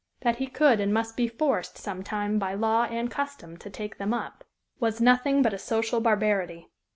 That 0.21 0.37
he 0.37 0.47
could 0.47 0.79
and 0.79 0.91
must 0.91 1.15
be 1.15 1.27
forced, 1.27 1.77
some 1.77 2.01
time, 2.01 2.39
by 2.39 2.55
law 2.55 2.85
and 2.85 3.11
custom, 3.11 3.55
to 3.57 3.69
take 3.69 3.99
them 3.99 4.15
up, 4.15 4.43
was 4.79 4.99
nothing 4.99 5.43
but 5.43 5.53
a 5.53 5.59
social 5.59 5.99
barbarity. 6.01 6.71